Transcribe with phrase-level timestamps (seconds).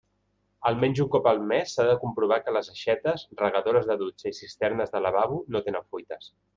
[0.69, 4.35] Almenys un cop al mes s'ha de comprovar que les aixetes, regadores de dutxa i
[4.43, 6.33] cisternes de lavabo no tenen fuites.